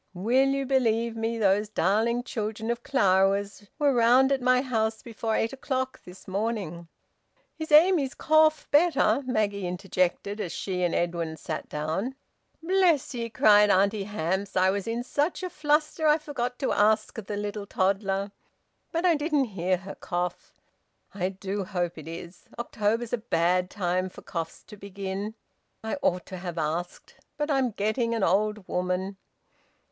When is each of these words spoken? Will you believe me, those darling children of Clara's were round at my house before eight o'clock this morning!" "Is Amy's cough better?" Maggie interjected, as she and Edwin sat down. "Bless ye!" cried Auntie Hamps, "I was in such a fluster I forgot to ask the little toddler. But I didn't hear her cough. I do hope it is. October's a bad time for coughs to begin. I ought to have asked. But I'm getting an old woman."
Will 0.15 0.49
you 0.49 0.65
believe 0.65 1.15
me, 1.15 1.37
those 1.37 1.69
darling 1.69 2.23
children 2.23 2.71
of 2.71 2.81
Clara's 2.81 3.67
were 3.77 3.93
round 3.93 4.31
at 4.31 4.41
my 4.41 4.63
house 4.63 5.03
before 5.03 5.35
eight 5.35 5.53
o'clock 5.53 6.01
this 6.05 6.27
morning!" 6.27 6.87
"Is 7.59 7.71
Amy's 7.71 8.15
cough 8.15 8.67
better?" 8.71 9.21
Maggie 9.27 9.67
interjected, 9.67 10.41
as 10.41 10.51
she 10.51 10.81
and 10.81 10.95
Edwin 10.95 11.37
sat 11.37 11.69
down. 11.69 12.15
"Bless 12.63 13.13
ye!" 13.13 13.29
cried 13.29 13.69
Auntie 13.69 14.05
Hamps, 14.05 14.57
"I 14.57 14.71
was 14.71 14.87
in 14.87 15.03
such 15.03 15.43
a 15.43 15.51
fluster 15.51 16.07
I 16.07 16.17
forgot 16.17 16.57
to 16.57 16.71
ask 16.71 17.23
the 17.23 17.37
little 17.37 17.67
toddler. 17.67 18.31
But 18.91 19.05
I 19.05 19.13
didn't 19.13 19.49
hear 19.53 19.77
her 19.77 19.93
cough. 19.93 20.59
I 21.13 21.29
do 21.29 21.63
hope 21.63 21.95
it 21.99 22.07
is. 22.07 22.45
October's 22.57 23.13
a 23.13 23.19
bad 23.19 23.69
time 23.69 24.09
for 24.09 24.23
coughs 24.23 24.63
to 24.63 24.75
begin. 24.77 25.35
I 25.83 25.95
ought 26.01 26.25
to 26.25 26.37
have 26.37 26.57
asked. 26.57 27.13
But 27.37 27.51
I'm 27.51 27.69
getting 27.69 28.15
an 28.15 28.23
old 28.23 28.67
woman." 28.67 29.17